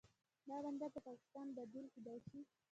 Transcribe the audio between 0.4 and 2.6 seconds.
دا بندر د پاکستان بدیل کیدی شي.